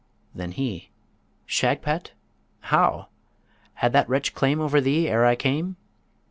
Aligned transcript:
Then 0.33 0.53
he: 0.53 0.89
'Shagpat? 1.45 2.13
How? 2.59 3.09
had 3.75 3.93
that 3.93 4.09
wretch 4.09 4.33
claim 4.33 4.59
over 4.59 4.81
thee 4.81 5.07
ere 5.07 5.27
I 5.27 5.35
came?' 5.35 5.77